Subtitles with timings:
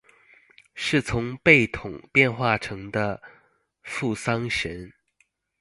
[0.73, 3.21] 是从贝桶变化成的
[3.83, 4.91] 付丧神。